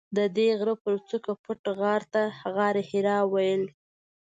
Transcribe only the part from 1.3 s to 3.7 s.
پټ غار ته غارحرا ویل.